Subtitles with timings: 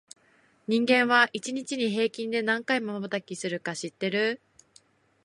[0.65, 4.41] 人間は、一日に平均で何回くらいまばたきをするか知ってる？